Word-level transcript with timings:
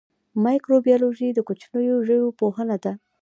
مایکروبیولوژي 0.43 1.29
د 1.33 1.39
کوچنیو 1.47 1.95
ژویو 2.07 2.35
پوهنه 2.39 2.77
ده 2.83 2.93